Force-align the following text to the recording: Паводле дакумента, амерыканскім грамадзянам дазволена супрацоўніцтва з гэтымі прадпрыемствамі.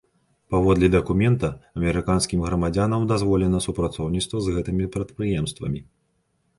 Паводле 0.53 0.87
дакумента, 0.95 1.49
амерыканскім 1.81 2.39
грамадзянам 2.47 3.07
дазволена 3.13 3.63
супрацоўніцтва 3.69 4.37
з 4.45 4.61
гэтымі 4.61 4.93
прадпрыемствамі. 4.99 5.89